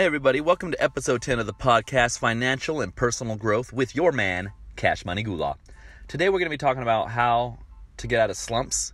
Hey, 0.00 0.04
everybody, 0.04 0.40
welcome 0.40 0.70
to 0.70 0.80
episode 0.80 1.22
10 1.22 1.40
of 1.40 1.46
the 1.46 1.52
podcast 1.52 2.20
Financial 2.20 2.80
and 2.80 2.94
Personal 2.94 3.34
Growth 3.34 3.72
with 3.72 3.96
your 3.96 4.12
man, 4.12 4.52
Cash 4.76 5.04
Money 5.04 5.24
Gula. 5.24 5.56
Today, 6.06 6.28
we're 6.28 6.38
going 6.38 6.46
to 6.46 6.50
be 6.50 6.56
talking 6.56 6.84
about 6.84 7.10
how 7.10 7.58
to 7.96 8.06
get 8.06 8.20
out 8.20 8.30
of 8.30 8.36
slumps. 8.36 8.92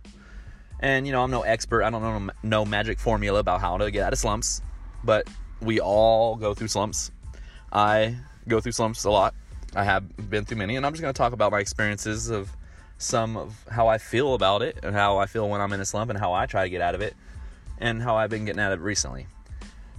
And, 0.79 1.05
you 1.05 1.13
know, 1.13 1.21
I'm 1.21 1.29
no 1.29 1.43
expert, 1.43 1.83
I 1.83 1.91
don't 1.91 2.01
know 2.01 2.33
no 2.41 2.65
magic 2.65 2.97
formula 2.97 3.39
about 3.39 3.61
how 3.61 3.77
to 3.77 3.91
get 3.91 4.03
out 4.03 4.13
of 4.13 4.17
slumps, 4.17 4.63
but 5.03 5.29
we 5.61 5.79
all 5.79 6.37
go 6.37 6.55
through 6.55 6.69
slumps. 6.69 7.11
I 7.71 8.17
go 8.47 8.59
through 8.59 8.71
slumps 8.71 9.03
a 9.03 9.11
lot. 9.11 9.35
I 9.75 9.83
have 9.83 10.31
been 10.31 10.43
through 10.43 10.57
many, 10.57 10.75
and 10.75 10.87
I'm 10.87 10.93
just 10.93 11.03
going 11.03 11.13
to 11.13 11.17
talk 11.17 11.33
about 11.33 11.51
my 11.51 11.59
experiences 11.59 12.31
of 12.31 12.49
some 12.97 13.37
of 13.37 13.63
how 13.69 13.89
I 13.89 13.99
feel 13.99 14.33
about 14.33 14.63
it 14.63 14.79
and 14.81 14.95
how 14.95 15.19
I 15.19 15.27
feel 15.27 15.47
when 15.49 15.61
I'm 15.61 15.71
in 15.71 15.81
a 15.81 15.85
slump 15.85 16.09
and 16.09 16.17
how 16.17 16.33
I 16.33 16.47
try 16.47 16.63
to 16.63 16.69
get 16.71 16.81
out 16.81 16.95
of 16.95 17.01
it 17.01 17.15
and 17.77 18.01
how 18.01 18.15
I've 18.15 18.31
been 18.31 18.45
getting 18.45 18.59
out 18.59 18.71
of 18.71 18.79
it 18.79 18.83
recently 18.83 19.27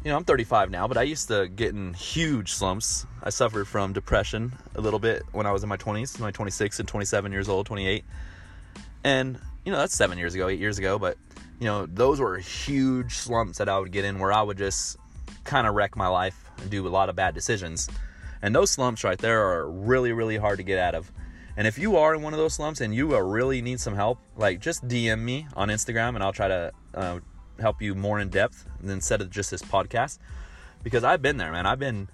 you 0.07 0.13
know, 0.13 0.19
I'm 0.19 0.25
35 0.25 0.71
now, 0.71 0.87
but 0.87 0.97
I 0.97 1.03
used 1.03 1.27
to 1.29 1.49
get 1.49 1.75
in 1.75 1.93
huge 1.93 2.53
slumps. 2.53 3.05
I 3.25 3.31
suffered 3.31 3.67
from 3.67 3.93
depression 3.93 4.53
a 4.77 4.81
little 4.81 5.01
bit 5.01 5.25
when 5.33 5.47
I 5.47 5.51
was 5.51 5.65
in 5.65 5.69
my 5.69 5.77
20s, 5.77 6.21
my 6.21 6.31
26 6.31 6.79
and 6.79 6.87
27 6.87 7.33
years 7.33 7.49
old, 7.49 7.67
28. 7.67 8.05
And, 9.03 9.37
you 9.65 9.73
know, 9.73 9.79
that's 9.79 9.97
seven 9.97 10.17
years 10.17 10.37
ago, 10.37 10.47
eight 10.47 10.61
years 10.61 10.79
ago, 10.79 10.97
but, 10.97 11.19
you 11.59 11.67
know, 11.67 11.87
those 11.87 12.21
were 12.21 12.39
huge 12.39 13.15
slumps 13.15 13.59
that 13.59 13.69
I 13.69 13.81
would 13.81 13.91
get 13.91 14.05
in 14.05 14.21
where 14.21 14.33
I 14.33 14.43
would 14.43 14.59
just 14.59 14.97
kind 15.43 15.67
of 15.67 15.75
wreck 15.75 15.97
my 15.97 16.07
life 16.07 16.53
and 16.59 16.71
do 16.71 16.87
a 16.87 16.89
lot 16.89 17.09
of 17.09 17.17
bad 17.17 17.35
decisions. 17.35 17.89
And 18.43 18.55
those 18.55 18.71
slumps 18.71 19.03
right 19.03 19.19
there 19.19 19.43
are 19.45 19.69
really, 19.69 20.13
really 20.13 20.37
hard 20.37 20.59
to 20.59 20.63
get 20.63 20.79
out 20.79 20.95
of. 20.95 21.11
And 21.57 21.67
if 21.67 21.79
you 21.79 21.97
are 21.97 22.15
in 22.15 22.23
one 22.23 22.33
of 22.33 22.39
those 22.39 22.55
slumps 22.55 22.81
and 22.81 22.95
you 22.95 23.19
really 23.19 23.61
need 23.61 23.81
some 23.81 23.97
help, 23.97 24.21
like 24.37 24.61
just 24.61 24.87
DM 24.87 25.19
me 25.19 25.49
on 25.57 25.69
Instagram 25.69 26.11
and 26.11 26.23
I'll 26.23 26.33
try 26.33 26.47
to 26.47 26.73
uh, 26.95 27.19
help 27.61 27.81
you 27.81 27.95
more 27.95 28.21
in 28.21 28.29
depth 28.29 28.67
instead 28.83 29.21
of 29.21 29.31
just 29.31 29.51
this 29.51 29.63
podcast 29.63 30.19
because 30.87 31.03
I've 31.03 31.21
been 31.21 31.37
there, 31.37 31.51
man. 31.51 31.67
I've 31.67 31.81
been, 31.81 32.09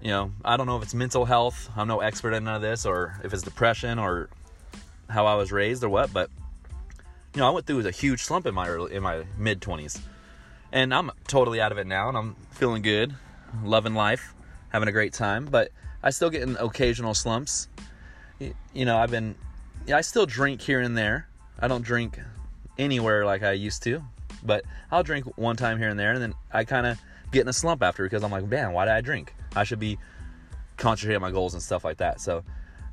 you 0.00 0.10
know, 0.12 0.30
I 0.44 0.56
don't 0.56 0.66
know 0.66 0.76
if 0.76 0.84
it's 0.84 0.94
mental 0.94 1.24
health. 1.24 1.68
I'm 1.76 1.88
no 1.88 1.98
expert 1.98 2.32
in 2.32 2.44
none 2.44 2.54
of 2.54 2.62
this, 2.62 2.86
or 2.86 3.18
if 3.24 3.32
it's 3.32 3.42
depression, 3.42 3.98
or 3.98 4.28
how 5.08 5.26
I 5.26 5.34
was 5.34 5.50
raised, 5.50 5.82
or 5.82 5.88
what. 5.88 6.12
But 6.12 6.30
you 7.34 7.40
know, 7.40 7.48
I 7.48 7.50
went 7.50 7.66
through 7.66 7.84
a 7.84 7.90
huge 7.90 8.22
slump 8.22 8.46
in 8.46 8.54
my 8.54 8.68
early, 8.68 8.94
in 8.94 9.02
my 9.02 9.24
mid 9.36 9.60
20s, 9.60 10.00
and 10.70 10.94
I'm 10.94 11.10
totally 11.26 11.60
out 11.60 11.72
of 11.72 11.78
it 11.78 11.88
now, 11.88 12.08
and 12.08 12.16
I'm 12.16 12.36
feeling 12.52 12.82
good, 12.82 13.16
loving 13.64 13.94
life, 13.94 14.32
having 14.68 14.88
a 14.88 14.92
great 14.92 15.12
time. 15.12 15.46
But 15.46 15.72
I 16.00 16.10
still 16.10 16.30
get 16.30 16.42
in 16.42 16.56
occasional 16.58 17.14
slumps. 17.14 17.66
You 18.38 18.84
know, 18.84 18.96
I've 18.96 19.10
been, 19.10 19.34
yeah, 19.88 19.96
I 19.96 20.02
still 20.02 20.24
drink 20.24 20.60
here 20.60 20.78
and 20.78 20.96
there. 20.96 21.26
I 21.58 21.66
don't 21.66 21.82
drink 21.82 22.20
anywhere 22.78 23.26
like 23.26 23.42
I 23.42 23.52
used 23.52 23.82
to. 23.84 24.04
But 24.44 24.64
I'll 24.90 25.02
drink 25.02 25.26
one 25.38 25.56
time 25.56 25.78
here 25.78 25.88
and 25.88 25.98
there, 25.98 26.12
and 26.12 26.22
then 26.22 26.34
I 26.52 26.64
kind 26.64 26.86
of 26.86 26.98
get 27.32 27.42
in 27.42 27.48
a 27.48 27.52
slump 27.52 27.82
after 27.82 28.04
because 28.04 28.22
I'm 28.22 28.30
like, 28.30 28.46
man, 28.46 28.72
why 28.72 28.84
did 28.84 28.92
I 28.92 29.00
drink? 29.00 29.34
I 29.56 29.64
should 29.64 29.80
be 29.80 29.98
concentrating 30.76 31.16
on 31.16 31.22
my 31.22 31.30
goals 31.30 31.54
and 31.54 31.62
stuff 31.62 31.84
like 31.84 31.98
that. 31.98 32.20
So, 32.20 32.44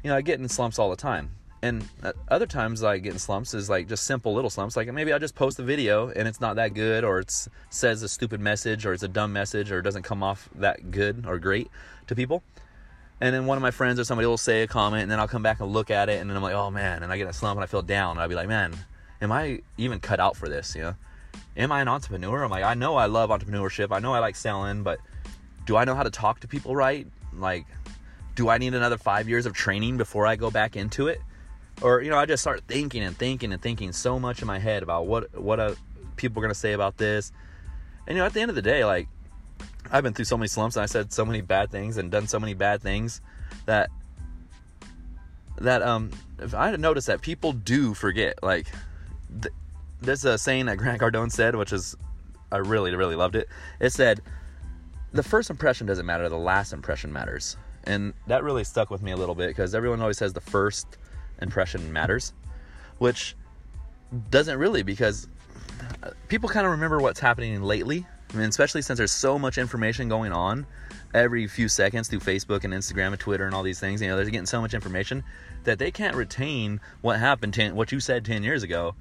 you 0.04 0.10
know, 0.10 0.16
I 0.16 0.22
get 0.22 0.40
in 0.40 0.48
slumps 0.48 0.80
all 0.80 0.90
the 0.90 0.96
time. 0.96 1.32
And 1.64 1.88
uh, 2.02 2.14
other 2.28 2.48
times 2.48 2.84
I 2.84 2.98
get 2.98 3.14
in 3.14 3.20
slumps 3.20 3.54
is 3.54 3.70
like 3.70 3.88
just 3.88 4.06
simple 4.06 4.34
little 4.34 4.50
slumps. 4.50 4.76
Like 4.76 4.92
maybe 4.92 5.14
I 5.14 5.20
just 5.20 5.36
post 5.36 5.60
a 5.60 5.64
video 5.64 6.10
and 6.10 6.28
it's 6.28 6.42
not 6.42 6.56
that 6.56 6.74
good, 6.74 7.04
or 7.04 7.20
it 7.20 7.48
says 7.70 8.02
a 8.02 8.10
stupid 8.10 8.40
message, 8.40 8.86
or 8.86 8.94
it's 8.94 9.04
a 9.04 9.08
dumb 9.08 9.32
message, 9.32 9.72
or 9.72 9.80
it 9.80 9.84
doesn't 9.84 10.04
come 10.04 10.24
off 10.24 10.50
that 10.56 10.90
good 10.90 11.26
or 11.28 11.38
great 11.38 11.70
to 12.08 12.16
people. 12.16 12.42
And 13.20 13.36
then 13.36 13.46
one 13.46 13.60
of 13.60 13.62
my 13.62 13.70
friends 13.70 14.00
or 14.00 14.04
somebody 14.04 14.26
will 14.26 14.40
say 14.40 14.64
a 14.64 14.68
comment, 14.68 15.04
and 15.04 15.12
then 15.12 15.20
I'll 15.20 15.28
come 15.28 15.44
back 15.44 15.60
and 15.60 15.72
look 15.72 15.92
at 15.92 16.10
it, 16.10 16.20
and 16.20 16.28
then 16.28 16.36
I'm 16.36 16.42
like, 16.42 16.56
oh 16.56 16.72
man, 16.72 17.04
and 17.04 17.12
I 17.12 17.18
get 17.18 17.28
a 17.28 17.34
slump 17.34 17.58
and 17.58 17.64
I 17.64 17.68
feel 17.68 17.84
down. 17.84 18.12
And 18.14 18.22
I'll 18.22 18.28
be 18.28 18.34
like, 18.34 18.48
man, 18.48 18.74
am 19.22 19.32
I 19.32 19.62
even 19.78 20.00
cut 20.00 20.20
out 20.20 20.36
for 20.36 20.50
this? 20.50 20.76
You 20.76 20.82
know? 20.82 20.96
Am 21.58 21.72
I 21.72 21.82
an 21.82 21.88
entrepreneur? 21.88 22.44
I'm 22.44 22.52
like, 22.52 22.64
I 22.64 22.74
know 22.74 22.96
I 22.96 23.06
love 23.06 23.30
entrepreneurship. 23.30 23.92
I 23.92 24.00
know 24.00 24.14
I 24.14 24.20
like 24.20 24.36
selling, 24.36 24.84
but 24.84 25.00
do 25.66 25.76
I 25.76 25.86
know 25.86 25.96
how 25.96 26.04
to 26.04 26.10
talk 26.10 26.40
to 26.42 26.48
people 26.48 26.76
right? 26.76 27.08
Like, 27.34 27.66
do 28.36 28.50
I 28.50 28.58
need 28.58 28.74
another 28.74 28.98
five 28.98 29.28
years 29.28 29.46
of 29.46 29.54
training 29.54 29.98
before 29.98 30.26
I 30.26 30.36
go 30.36 30.50
back 30.50 30.76
into 30.76 31.08
it? 31.08 31.22
Or, 31.82 32.02
you 32.02 32.10
know, 32.10 32.18
I 32.18 32.26
just 32.26 32.42
start 32.42 32.62
thinking 32.68 33.04
and 33.04 33.18
thinking 33.18 33.52
and 33.52 33.62
thinking 33.62 33.92
so 33.92 34.20
much 34.20 34.42
in 34.42 34.48
my 34.48 34.60
head 34.60 34.84
about 34.84 35.08
what, 35.08 35.36
what 35.40 35.60
uh, 35.60 35.76
people 36.16 36.40
are 36.40 36.44
going 36.44 36.54
to 36.54 36.60
say 36.60 36.74
about 36.74 36.98
this. 36.98 37.32
And, 38.08 38.16
you 38.16 38.22
know, 38.22 38.26
at 38.26 38.34
the 38.34 38.42
end 38.42 38.50
of 38.50 38.56
the 38.56 38.62
day, 38.62 38.86
like, 38.86 39.08
I've 39.92 40.04
been 40.04 40.14
through 40.14 40.26
so 40.26 40.38
many 40.38 40.48
slumps 40.48 40.76
and 40.76 40.84
I 40.84 40.86
said 40.86 41.12
so 41.12 41.26
many 41.26 41.42
bad 41.42 41.72
things 41.72 41.98
and 41.98 42.12
done 42.12 42.28
so 42.28 42.40
many 42.40 42.54
bad 42.54 42.82
things 42.82 43.22
that, 43.66 43.90
that, 45.58 45.82
um, 45.82 46.12
if 46.40 46.54
I 46.54 46.70
had 46.70 46.80
noticed 46.80 47.08
that 47.08 47.22
people 47.22 47.52
do 47.52 47.94
forget. 47.94 48.42
Like, 48.44 48.68
th- 49.42 49.54
there's 50.02 50.26
a 50.26 50.38
saying 50.38 50.66
that 50.66 50.78
Grant 50.78 51.00
Cardone 51.02 51.32
said, 51.32 51.56
which 51.56 51.72
is 51.72 51.96
I 52.52 52.58
really 52.58 52.94
really 52.96 53.16
loved 53.16 53.36
it. 53.36 53.48
It 53.80 53.92
said, 53.92 54.22
"The 55.14 55.24
first 55.24 55.50
impression 55.50 55.88
doesn't 55.88 56.06
matter; 56.06 56.28
the 56.28 56.38
last 56.38 56.74
impression 56.74 57.14
matters." 57.14 57.58
And 57.86 58.14
that 58.28 58.44
really 58.44 58.64
stuck 58.64 58.90
with 58.90 59.02
me 59.02 59.12
a 59.12 59.18
little 59.18 59.36
bit 59.36 59.48
because 59.48 59.74
everyone 59.74 60.02
always 60.02 60.18
says 60.18 60.34
the 60.34 60.42
first 60.42 60.98
impression 61.42 61.92
matters, 61.92 62.34
which 62.98 63.36
doesn't 64.30 64.58
really 64.60 64.84
because 64.84 65.28
uh, 66.04 66.12
people 66.28 66.50
kind 66.50 66.66
of 66.66 66.72
remember 66.72 67.00
what's 67.00 67.20
happening 67.20 67.62
lately. 67.62 68.06
I 68.34 68.38
mean, 68.38 68.50
especially 68.50 68.82
since 68.82 68.98
there's 68.98 69.12
so 69.12 69.38
much 69.38 69.58
information 69.58 70.08
going 70.08 70.32
on 70.32 70.66
every 71.14 71.48
few 71.48 71.68
seconds 71.68 72.08
through 72.08 72.20
Facebook 72.20 72.64
and 72.64 72.74
Instagram 72.74 73.08
and 73.08 73.20
Twitter 73.20 73.46
and 73.46 73.54
all 73.54 73.64
these 73.64 73.80
things. 73.80 74.02
You 74.02 74.08
know, 74.08 74.16
they're 74.16 74.26
getting 74.26 74.46
so 74.46 74.62
much 74.62 74.74
information 74.74 75.24
that 75.64 75.80
they 75.80 75.92
can't 75.92 76.16
retain 76.16 76.80
what 77.02 77.20
happened, 77.20 77.54
10, 77.54 77.76
what 77.76 77.92
you 77.92 78.00
said 78.00 78.24
10 78.24 78.44
years 78.44 78.64
ago 78.64 78.96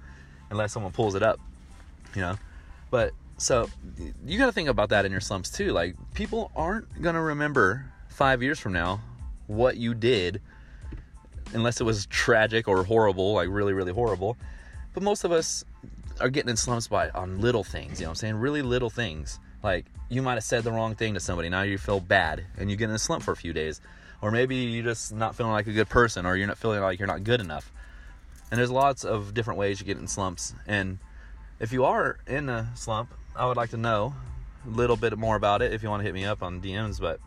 unless 0.51 0.73
someone 0.73 0.93
pulls 0.93 1.15
it 1.15 1.23
up, 1.23 1.41
you 2.15 2.21
know. 2.21 2.37
But 2.91 3.13
so 3.39 3.69
you 4.27 4.39
got 4.39 4.47
to 4.47 4.53
think 4.53 4.69
about 4.69 4.91
that 4.91 5.05
in 5.05 5.13
your 5.13 5.21
slumps 5.21 5.51
too. 5.51 5.73
Like 5.73 5.95
people 6.15 6.51
aren't 6.55 7.01
gonna 7.01 7.23
remember 7.23 7.87
five 8.09 8.43
years 8.43 8.59
from 8.59 8.73
now 8.73 9.01
what 9.47 9.77
you 9.77 9.95
did, 9.95 10.41
unless 11.55 11.81
it 11.81 11.85
was 11.85 12.07
tragic 12.07 12.69
or 12.69 12.85
horrible, 12.85 13.35
like 13.35 13.49
really 13.49 13.73
really 13.73 13.93
horrible. 13.93 14.37
But 14.93 15.03
most 15.03 15.25
of 15.25 15.33
us 15.33 15.65
are 16.21 16.29
getting 16.29 16.51
in 16.51 16.57
slumps 16.57 16.89
by 16.89 17.11
on 17.11 17.41
little 17.41 17.65
things. 17.65 18.01
You 18.01 18.05
know 18.05 18.11
what 18.11 18.13
I'm 18.13 18.17
saying? 18.17 18.37
Really 18.37 18.63
little 18.63 18.91
things. 18.91 19.39
Like 19.63 19.87
you 20.09 20.23
might 20.23 20.35
have 20.35 20.45
said 20.45 20.65
the 20.65 20.73
wrong 20.73 20.95
thing 20.95 21.15
to 21.15 21.21
somebody. 21.21 21.49
Now 21.49 21.63
you 21.63 21.79
feel 21.79 22.01
bad 22.01 22.45
and 22.59 22.71
you 22.71 22.77
get 22.77 22.89
in 22.89 22.95
a 22.95 22.99
slump 22.99 23.23
for 23.23 23.33
a 23.33 23.37
few 23.37 23.53
days. 23.53 23.81
Or 24.23 24.31
maybe 24.31 24.57
you're 24.57 24.85
just 24.85 25.15
not 25.15 25.35
feeling 25.35 25.53
like 25.53 25.67
a 25.67 25.73
good 25.73 25.89
person 25.89 26.27
or 26.27 26.37
you're 26.37 26.47
not 26.47 26.59
feeling 26.59 26.81
like 26.81 26.99
you're 26.99 27.09
not 27.09 27.25
good 27.25 27.41
enough. 27.41 27.73
And 28.51 28.59
there's 28.59 28.71
lots 28.71 29.05
of 29.05 29.35
different 29.35 29.59
ways 29.59 29.81
you 29.81 29.87
get 29.87 29.99
in 29.99 30.07
slumps. 30.07 30.55
And 30.67 30.99
if 31.61 31.73
you 31.73 31.85
are 31.85 32.19
in 32.27 32.49
a 32.49 32.71
slump, 32.75 33.15
I 33.37 33.47
would 33.47 33.57
like 33.57 33.71
to 33.71 33.77
know 33.77 34.15
a 34.67 34.71
little 34.71 34.97
bit 34.97 35.17
more 35.17 35.37
about 35.37 35.63
it 35.63 35.73
if 35.73 35.83
you 35.83 35.89
want 35.89 36.01
to 36.01 36.05
hit 36.05 36.15
me 36.15 36.25
up 36.25 36.43
on 36.43 36.61
DMs. 36.61 37.01
But 37.01 37.21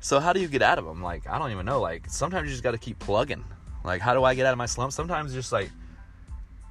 so, 0.00 0.20
how 0.20 0.32
do 0.32 0.40
you 0.40 0.48
get 0.48 0.62
out 0.62 0.78
of 0.78 0.84
them? 0.84 1.02
Like, 1.02 1.28
I 1.28 1.38
don't 1.38 1.50
even 1.50 1.66
know. 1.66 1.80
Like, 1.80 2.08
sometimes 2.08 2.46
you 2.46 2.52
just 2.52 2.62
got 2.62 2.72
to 2.72 2.78
keep 2.78 2.98
plugging. 2.98 3.44
Like, 3.84 4.00
how 4.00 4.14
do 4.14 4.24
I 4.24 4.34
get 4.34 4.46
out 4.46 4.52
of 4.52 4.58
my 4.58 4.66
slump? 4.66 4.92
Sometimes 4.92 5.34
just 5.34 5.52
like, 5.52 5.70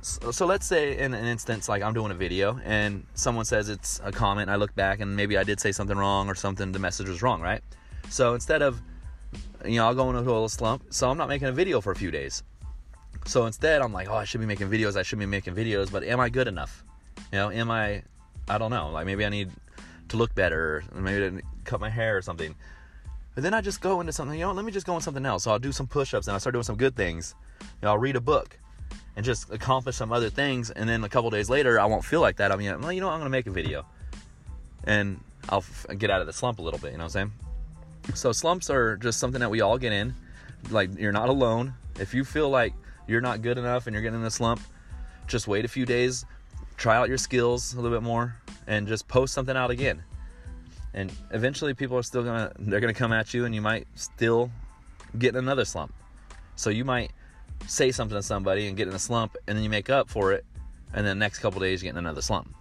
so, 0.01 0.45
let's 0.45 0.65
say 0.65 0.97
in 0.97 1.13
an 1.13 1.25
instance, 1.25 1.67
like 1.67 1.81
I'm 1.81 1.93
doing 1.93 2.11
a 2.11 2.15
video 2.15 2.59
and 2.63 3.05
someone 3.15 3.45
says 3.45 3.67
it's 3.67 3.99
a 4.03 4.11
comment, 4.11 4.49
I 4.49 4.55
look 4.55 4.73
back 4.75 4.99
and 5.01 5.15
maybe 5.15 5.37
I 5.37 5.43
did 5.43 5.59
say 5.59 5.71
something 5.71 5.97
wrong 5.97 6.29
or 6.29 6.35
something, 6.35 6.71
the 6.71 6.79
message 6.79 7.09
was 7.09 7.21
wrong, 7.21 7.41
right? 7.41 7.61
So 8.09 8.33
instead 8.33 8.61
of, 8.61 8.81
you 9.65 9.77
know, 9.77 9.87
I'll 9.87 9.95
go 9.95 10.07
into 10.09 10.21
a 10.21 10.21
little 10.21 10.49
slump, 10.49 10.83
so 10.91 11.09
I'm 11.09 11.17
not 11.17 11.27
making 11.27 11.47
a 11.47 11.51
video 11.51 11.81
for 11.81 11.91
a 11.91 11.95
few 11.95 12.11
days. 12.11 12.43
So 13.25 13.45
instead, 13.45 13.81
I'm 13.81 13.91
like, 13.91 14.09
oh, 14.09 14.15
I 14.15 14.23
should 14.23 14.39
be 14.39 14.47
making 14.47 14.69
videos. 14.69 14.95
I 14.95 15.03
should 15.03 15.19
be 15.19 15.25
making 15.25 15.53
videos, 15.53 15.91
but 15.91 16.03
am 16.03 16.19
I 16.19 16.29
good 16.29 16.47
enough? 16.47 16.83
You 17.31 17.39
know, 17.39 17.51
am 17.51 17.69
I? 17.69 18.03
I 18.47 18.57
don't 18.57 18.71
know. 18.71 18.89
Like 18.89 19.05
maybe 19.05 19.25
I 19.25 19.29
need 19.29 19.51
to 20.09 20.17
look 20.17 20.33
better. 20.33 20.83
Maybe 20.95 21.37
I 21.37 21.41
cut 21.65 21.81
my 21.81 21.89
hair 21.89 22.15
or 22.15 22.21
something. 22.21 22.55
But 23.35 23.43
then 23.43 23.53
I 23.53 23.61
just 23.61 23.81
go 23.81 23.99
into 23.99 24.13
something. 24.13 24.39
You 24.39 24.45
know, 24.45 24.53
let 24.53 24.65
me 24.65 24.71
just 24.71 24.85
go 24.85 24.95
on 24.95 25.01
something 25.01 25.25
else. 25.25 25.43
So 25.43 25.51
I'll 25.51 25.59
do 25.59 25.71
some 25.71 25.87
push-ups 25.87 26.27
and 26.27 26.35
I 26.35 26.39
start 26.39 26.53
doing 26.53 26.63
some 26.63 26.77
good 26.77 26.95
things. 26.95 27.35
You 27.61 27.67
know, 27.83 27.89
I'll 27.89 27.97
read 27.97 28.15
a 28.15 28.21
book 28.21 28.57
and 29.15 29.25
just 29.25 29.51
accomplish 29.51 29.95
some 29.95 30.11
other 30.11 30.29
things. 30.29 30.69
And 30.71 30.87
then 30.87 31.03
a 31.03 31.09
couple 31.09 31.29
days 31.29 31.49
later, 31.49 31.79
I 31.79 31.85
won't 31.85 32.05
feel 32.05 32.21
like 32.21 32.37
that. 32.37 32.51
I 32.51 32.55
mean, 32.55 32.79
well, 32.79 32.91
you 32.91 33.01
know, 33.01 33.09
I'm 33.09 33.19
gonna 33.19 33.29
make 33.29 33.47
a 33.47 33.51
video, 33.51 33.85
and 34.85 35.19
I'll 35.49 35.59
f- 35.59 35.85
get 35.97 36.09
out 36.09 36.21
of 36.21 36.27
the 36.27 36.33
slump 36.33 36.59
a 36.59 36.61
little 36.61 36.79
bit. 36.79 36.91
You 36.91 36.97
know 36.97 37.03
what 37.05 37.15
I'm 37.15 37.31
saying? 38.05 38.15
So 38.15 38.31
slumps 38.31 38.69
are 38.69 38.95
just 38.97 39.19
something 39.19 39.41
that 39.41 39.51
we 39.51 39.61
all 39.61 39.77
get 39.77 39.91
in. 39.91 40.15
Like 40.71 40.97
you're 40.97 41.11
not 41.11 41.29
alone. 41.29 41.73
If 41.99 42.13
you 42.13 42.23
feel 42.23 42.49
like 42.49 42.73
you're 43.07 43.21
not 43.21 43.41
good 43.41 43.57
enough 43.57 43.87
and 43.87 43.93
you're 43.93 44.03
getting 44.03 44.19
in 44.19 44.25
a 44.25 44.31
slump, 44.31 44.61
just 45.27 45.47
wait 45.47 45.65
a 45.65 45.67
few 45.67 45.85
days, 45.85 46.25
try 46.77 46.95
out 46.95 47.09
your 47.09 47.17
skills 47.17 47.73
a 47.73 47.79
little 47.79 47.95
bit 47.95 48.03
more, 48.03 48.35
and 48.67 48.87
just 48.87 49.07
post 49.07 49.33
something 49.33 49.55
out 49.55 49.71
again. 49.71 50.03
And 50.93 51.11
eventually, 51.31 51.73
people 51.73 51.97
are 51.97 52.03
still 52.03 52.23
gonna 52.23 52.51
they're 52.59 52.79
gonna 52.79 52.93
come 52.93 53.13
at 53.13 53.33
you, 53.33 53.45
and 53.45 53.53
you 53.53 53.61
might 53.61 53.87
still 53.95 54.51
get 55.17 55.29
in 55.29 55.37
another 55.37 55.65
slump. 55.65 55.93
So 56.55 56.69
you 56.69 56.85
might 56.85 57.11
say 57.67 57.91
something 57.91 58.17
to 58.17 58.23
somebody 58.23 58.67
and 58.67 58.77
get 58.77 58.87
in 58.87 58.93
a 58.93 58.99
slump, 58.99 59.35
and 59.47 59.57
then 59.57 59.63
you 59.63 59.69
make 59.69 59.89
up 59.89 60.09
for 60.09 60.33
it, 60.33 60.45
and 60.93 61.05
then 61.05 61.17
the 61.17 61.25
next 61.25 61.39
couple 61.39 61.59
days 61.59 61.81
you 61.81 61.87
get 61.87 61.91
in 61.91 61.99
another 61.99 62.21
slump. 62.21 62.53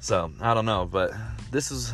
So 0.00 0.32
I 0.40 0.52
don't 0.52 0.66
know, 0.66 0.84
but 0.90 1.12
this 1.50 1.70
is 1.70 1.92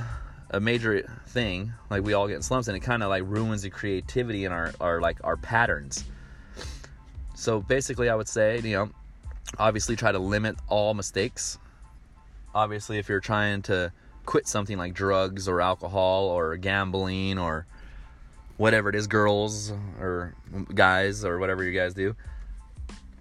a 0.50 0.60
major 0.60 1.02
thing. 1.28 1.72
Like 1.90 2.02
we 2.02 2.14
all 2.14 2.26
get 2.26 2.36
in 2.36 2.42
slumps, 2.42 2.68
and 2.68 2.76
it 2.76 2.80
kind 2.80 3.02
of 3.02 3.08
like 3.10 3.22
ruins 3.26 3.62
the 3.62 3.70
creativity 3.70 4.44
in 4.46 4.52
our, 4.52 4.72
our 4.80 5.00
like 5.00 5.18
our 5.22 5.36
patterns. 5.36 6.04
So 7.38 7.60
basically, 7.60 8.08
I 8.08 8.16
would 8.16 8.26
say, 8.26 8.58
you 8.58 8.72
know, 8.72 8.90
obviously 9.60 9.94
try 9.94 10.10
to 10.10 10.18
limit 10.18 10.56
all 10.68 10.92
mistakes. 10.92 11.56
Obviously, 12.52 12.98
if 12.98 13.08
you're 13.08 13.20
trying 13.20 13.62
to 13.62 13.92
quit 14.26 14.48
something 14.48 14.76
like 14.76 14.92
drugs 14.92 15.46
or 15.46 15.60
alcohol 15.60 16.24
or 16.24 16.56
gambling 16.56 17.38
or 17.38 17.64
whatever 18.56 18.88
it 18.88 18.96
is, 18.96 19.06
girls 19.06 19.72
or 20.00 20.34
guys 20.74 21.24
or 21.24 21.38
whatever 21.38 21.62
you 21.62 21.72
guys 21.72 21.94
do, 21.94 22.16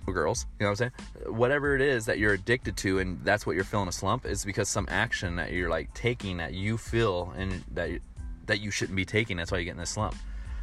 Or 0.08 0.14
girls, 0.14 0.48
you 0.60 0.64
know 0.66 0.72
what 0.72 0.82
I'm 0.82 0.92
saying? 0.92 1.36
Whatever 1.36 1.76
it 1.76 1.82
is 1.82 2.08
that 2.08 2.18
you're 2.18 2.34
addicted 2.34 2.76
to 2.78 2.98
and 2.98 3.24
that's 3.24 3.46
what 3.46 3.56
you're 3.56 3.66
feeling 3.66 3.88
a 3.88 3.92
slump 3.92 4.26
is 4.26 4.44
because 4.44 4.68
some 4.68 4.88
action 4.90 5.36
that 5.36 5.52
you're 5.52 5.70
like 5.70 5.94
taking 5.94 6.38
that 6.38 6.56
you 6.56 6.78
feel 6.80 7.34
and 7.38 7.64
that 7.74 8.00
that 8.48 8.62
you 8.62 8.72
shouldn't 8.72 8.96
be 8.96 9.06
taking. 9.06 9.38
That's 9.38 9.52
why 9.52 9.60
you're 9.60 9.66
getting 9.66 9.80
this 9.80 9.92
slump. 9.92 10.16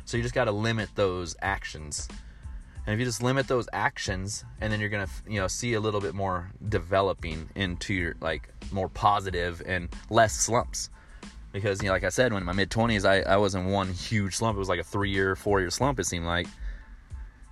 So 0.06 0.16
you 0.16 0.24
just 0.24 0.34
got 0.34 0.46
to 0.46 0.52
limit 0.52 0.88
those 0.96 1.36
actions. 1.40 2.08
And 2.86 2.94
if 2.94 3.00
you 3.00 3.06
just 3.06 3.22
limit 3.22 3.48
those 3.48 3.69
actions 3.72 4.44
and 4.60 4.72
then 4.72 4.81
you're 4.81 4.90
to, 4.90 5.08
you 5.28 5.40
know, 5.40 5.46
see 5.46 5.75
a 5.75 5.81
little 5.81 6.00
bit 6.00 6.14
more 6.14 6.52
developing 6.69 7.48
into 7.54 7.94
your 7.94 8.14
like 8.20 8.48
more 8.70 8.88
positive 8.88 9.62
and 9.66 9.88
less 10.10 10.34
slumps. 10.34 10.90
Because, 11.52 11.81
you 11.81 11.86
know, 11.86 11.92
like 11.92 12.04
I 12.04 12.08
said, 12.08 12.32
when 12.32 12.42
in 12.42 12.46
my 12.46 12.52
mid 12.52 12.70
20s, 12.70 13.08
I, 13.08 13.22
I 13.22 13.36
was 13.36 13.54
in 13.54 13.66
one 13.66 13.92
huge 13.92 14.36
slump. 14.36 14.56
It 14.56 14.58
was 14.58 14.69
like 14.69 14.81
a 14.81 14.84
three 14.84 15.10
year, 15.10 15.36
four 15.36 15.60
year 15.60 15.70
slump, 15.70 15.98
it 15.98 16.04
seemed 16.04 16.26
like. 16.26 16.46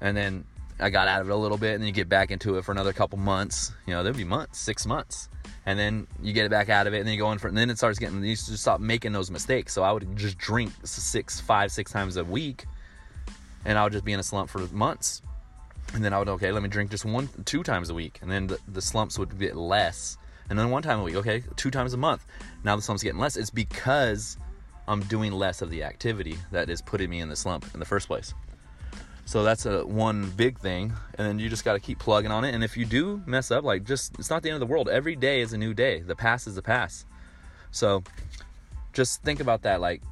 And 0.00 0.17
then 0.17 0.44
I 0.81 0.90
got 0.90 1.08
out 1.08 1.20
of 1.23 1.29
it 1.29 1.32
a 1.32 1.37
little 1.37 1.58
bit 1.58 1.75
and 1.75 1.82
then 1.82 1.87
you 1.87 1.94
get 1.94 2.08
back 2.08 2.31
into 2.31 2.56
it 2.56 2.64
for 2.64 2.73
another 2.73 2.93
couple 2.93 3.19
months. 3.19 3.73
You 3.87 3.94
know, 3.94 4.02
there'd 4.02 4.17
be 4.17 4.25
months, 4.25 4.58
six 4.58 4.85
months 4.85 5.28
and 5.64 5.78
then 5.78 6.06
you 6.20 6.32
get 6.32 6.44
it 6.44 6.50
back 6.50 6.69
out 6.69 6.87
of 6.87 6.94
it, 6.94 6.99
and 6.99 7.06
then 7.06 7.14
you 7.14 7.20
go 7.20 7.31
in 7.32 7.38
for, 7.38 7.49
and 7.49 7.56
then 7.56 7.70
it 7.70 7.78
starts 7.78 7.99
getting. 7.99 8.23
You 8.23 8.35
just 8.35 8.56
stop 8.58 8.81
making 8.81 9.12
those 9.12 9.31
mistakes. 9.31 9.73
So 9.73 9.82
I 9.82 9.93
would 9.93 10.17
just 10.17 10.38
drink 10.38 10.73
six, 10.85 11.40
five, 11.40 11.70
six 11.70 11.93
times 11.93 12.17
a 12.17 12.25
week, 12.25 12.67
and 13.64 13.79
I 13.79 13.85
would 13.85 13.93
just 13.93 14.05
be 14.05 14.12
in 14.12 14.20
a 14.20 14.23
slump 14.23 14.50
for 14.50 14.61
months. 14.69 15.23
And 15.94 16.05
then 16.05 16.12
I 16.12 16.19
would 16.19 16.29
okay, 16.29 16.53
let 16.53 16.62
me 16.62 16.69
drink 16.69 16.91
just 16.91 17.05
one, 17.05 17.29
two 17.44 17.62
times 17.62 17.91
a 17.91 17.94
week, 17.94 18.19
and 18.23 18.31
then 18.31 18.47
the, 18.47 18.59
the 18.69 18.81
slumps 18.81 19.19
would 19.19 19.38
get 19.38 19.56
less. 19.56 20.17
And 20.49 20.59
then 20.59 20.70
one 20.70 20.82
time 20.82 21.00
a 21.00 21.03
week, 21.03 21.17
okay, 21.17 21.44
two 21.56 21.70
times 21.70 21.93
a 21.93 21.97
month. 21.97 22.25
Now 22.64 22.76
the 22.76 22.82
slump's 22.82 23.03
getting 23.03 23.20
less. 23.20 23.37
It's 23.37 23.50
because 23.50 24.37
I'm 24.88 25.00
doing 25.03 25.32
less 25.32 25.62
of 25.62 25.70
the 25.70 25.85
activity 25.85 26.37
that 26.50 26.70
is 26.70 26.81
putting 26.82 27.11
me 27.11 27.20
in 27.20 27.29
the 27.29 27.37
slump 27.37 27.67
in 27.75 27.81
the 27.81 27.87
first 27.87 28.06
place. 28.06 28.35
So 29.25 29.44
that's 29.44 29.67
a 29.67 29.87
one 29.87 30.31
big 30.31 30.59
thing, 30.59 30.93
and 31.17 31.26
then 31.26 31.38
you 31.38 31.49
just 31.49 31.64
got 31.64 31.75
to 31.75 31.81
keep 31.81 31.99
plugging 31.99 32.31
on 32.31 32.44
it. 32.44 32.55
And 32.55 32.64
if 32.64 32.76
you 32.76 32.85
do 32.85 33.23
mess 33.25 33.50
up, 33.50 33.64
like 33.64 33.85
just 33.85 34.19
it's 34.19 34.31
not 34.31 34.43
the 34.43 34.50
end 34.50 34.61
of 34.61 34.61
the 34.61 34.73
world. 34.73 34.88
Every 34.88 35.14
day 35.14 35.41
is 35.41 35.53
a 35.53 35.59
new 35.59 35.75
day. 35.75 36.00
The 36.00 36.17
past 36.17 36.47
is 36.47 36.55
the 36.55 36.62
past. 36.62 37.06
So 37.70 38.03
just 38.93 39.23
think 39.23 39.41
about 39.41 39.62
that. 39.62 39.81
Like 39.81 40.03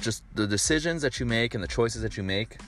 just 0.00 0.22
the 0.34 0.46
decisions 0.46 1.02
that 1.02 1.18
you 1.18 1.26
make 1.26 1.54
and 1.54 1.62
the 1.62 1.68
choices 1.68 2.02
that 2.02 2.16
you 2.16 2.22
make 2.22 2.58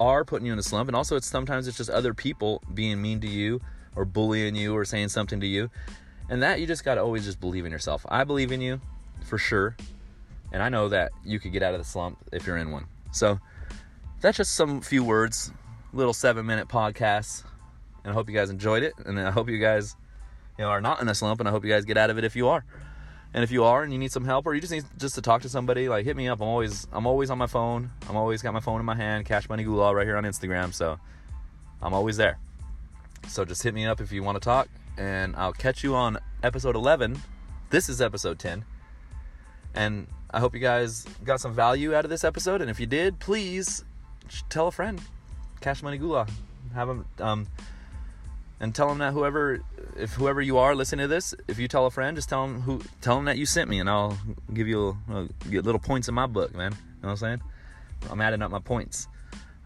are 0.00 0.24
putting 0.24 0.46
you 0.46 0.52
in 0.52 0.58
a 0.58 0.62
slump. 0.62 0.88
And 0.88 0.96
also, 0.96 1.14
it's 1.14 1.26
sometimes 1.26 1.68
it's 1.68 1.76
just 1.76 1.90
other 1.90 2.14
people 2.14 2.62
being 2.72 3.00
mean 3.00 3.20
to 3.20 3.28
you 3.28 3.60
or 3.94 4.04
bullying 4.04 4.56
you 4.56 4.74
or 4.74 4.84
saying 4.84 5.08
something 5.08 5.40
to 5.40 5.46
you. 5.46 5.70
And 6.28 6.42
that 6.42 6.60
you 6.60 6.66
just 6.66 6.84
got 6.84 6.94
to 6.94 7.02
always 7.02 7.24
just 7.24 7.40
believe 7.40 7.66
in 7.66 7.72
yourself. 7.72 8.06
I 8.08 8.24
believe 8.24 8.50
in 8.50 8.60
you 8.60 8.80
for 9.24 9.36
sure. 9.36 9.76
And 10.52 10.62
I 10.62 10.68
know 10.68 10.88
that 10.88 11.12
you 11.24 11.38
could 11.38 11.52
get 11.52 11.62
out 11.62 11.74
of 11.74 11.80
the 11.80 11.86
slump 11.86 12.18
if 12.32 12.46
you're 12.46 12.56
in 12.56 12.70
one. 12.70 12.86
So 13.12 13.38
that's 14.20 14.36
just 14.36 14.54
some 14.54 14.80
few 14.80 15.04
words, 15.04 15.52
little 15.92 16.12
seven 16.12 16.46
minute 16.46 16.68
podcast. 16.68 17.44
And 18.02 18.12
I 18.12 18.14
hope 18.14 18.28
you 18.28 18.34
guys 18.34 18.50
enjoyed 18.50 18.82
it. 18.82 18.94
And 19.04 19.20
I 19.20 19.30
hope 19.30 19.48
you 19.48 19.58
guys, 19.58 19.96
you 20.58 20.64
know, 20.64 20.70
are 20.70 20.80
not 20.80 21.00
in 21.00 21.08
a 21.08 21.14
slump. 21.14 21.40
And 21.40 21.48
I 21.48 21.52
hope 21.52 21.64
you 21.64 21.70
guys 21.70 21.84
get 21.84 21.98
out 21.98 22.10
of 22.10 22.18
it 22.18 22.24
if 22.24 22.34
you 22.34 22.48
are. 22.48 22.64
And 23.32 23.44
if 23.44 23.50
you 23.50 23.64
are 23.64 23.82
and 23.82 23.92
you 23.92 23.98
need 23.98 24.10
some 24.10 24.24
help 24.24 24.46
or 24.46 24.54
you 24.54 24.60
just 24.60 24.72
need 24.72 24.84
just 24.98 25.14
to 25.14 25.22
talk 25.22 25.42
to 25.42 25.48
somebody, 25.48 25.88
like 25.88 26.04
hit 26.04 26.16
me 26.16 26.28
up. 26.28 26.40
I'm 26.40 26.48
always 26.48 26.86
I'm 26.92 27.06
always 27.06 27.30
on 27.30 27.38
my 27.38 27.46
phone. 27.46 27.90
I'm 28.08 28.16
always 28.16 28.42
got 28.42 28.52
my 28.52 28.60
phone 28.60 28.80
in 28.80 28.86
my 28.86 28.96
hand, 28.96 29.24
Cash 29.26 29.48
Money 29.48 29.62
Gula 29.62 29.94
right 29.94 30.06
here 30.06 30.16
on 30.16 30.24
Instagram. 30.24 30.74
So 30.74 30.98
I'm 31.80 31.94
always 31.94 32.16
there. 32.16 32.38
So 33.28 33.44
just 33.44 33.62
hit 33.62 33.74
me 33.74 33.86
up 33.86 34.00
if 34.00 34.10
you 34.10 34.22
want 34.22 34.36
to 34.36 34.40
talk. 34.40 34.68
And 34.98 35.36
I'll 35.36 35.52
catch 35.52 35.84
you 35.84 35.94
on 35.94 36.18
episode 36.42 36.74
11. 36.74 37.20
This 37.70 37.88
is 37.88 38.00
episode 38.00 38.38
10. 38.38 38.64
And 39.74 40.08
I 40.30 40.40
hope 40.40 40.54
you 40.54 40.60
guys 40.60 41.04
got 41.24 41.40
some 41.40 41.54
value 41.54 41.94
out 41.94 42.04
of 42.04 42.10
this 42.10 42.24
episode. 42.24 42.60
And 42.60 42.70
if 42.70 42.80
you 42.80 42.86
did, 42.86 43.20
please 43.20 43.84
tell 44.48 44.66
a 44.66 44.72
friend, 44.72 45.00
Cash 45.60 45.82
Money 45.82 45.98
Gula, 45.98 46.26
have 46.74 46.88
them, 46.88 47.06
um, 47.20 47.46
and 48.60 48.74
tell 48.74 48.88
them 48.88 48.98
that 48.98 49.12
whoever, 49.12 49.62
if 49.96 50.12
whoever 50.12 50.40
you 50.40 50.58
are 50.58 50.74
listening 50.74 51.04
to 51.04 51.08
this, 51.08 51.34
if 51.48 51.58
you 51.58 51.66
tell 51.66 51.86
a 51.86 51.90
friend, 51.90 52.16
just 52.16 52.28
tell 52.28 52.46
them 52.46 52.60
who, 52.60 52.82
tell 53.00 53.16
them 53.16 53.24
that 53.24 53.38
you 53.38 53.46
sent 53.46 53.68
me, 53.68 53.80
and 53.80 53.88
I'll 53.88 54.18
give 54.52 54.68
you 54.68 54.96
a, 55.10 55.26
get 55.48 55.64
little 55.64 55.80
points 55.80 56.08
in 56.08 56.14
my 56.14 56.26
book, 56.26 56.54
man. 56.54 56.72
You 56.72 56.78
know 56.78 57.08
what 57.08 57.10
I'm 57.10 57.16
saying? 57.16 57.42
I'm 58.10 58.20
adding 58.20 58.42
up 58.42 58.50
my 58.50 58.58
points. 58.58 59.08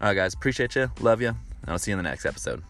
All 0.01 0.09
right, 0.09 0.15
guys, 0.15 0.35
appreciate 0.35 0.75
you, 0.77 0.91
love 1.01 1.21
you, 1.21 1.29
and 1.29 1.37
I'll 1.69 1.79
see 1.79 1.91
you 1.91 1.99
in 1.99 2.03
the 2.03 2.09
next 2.09 2.25
episode. 2.25 2.63